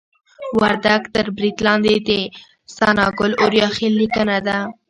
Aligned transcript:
وردګ 0.61 1.01
تر 1.13 1.27
برید 1.35 1.57
لاندې 1.65 1.95
د 2.09 2.09
ثناګل 2.77 3.31
اوریاخیل 3.43 3.93
لیکنه 4.01 4.37
ده 4.47 4.57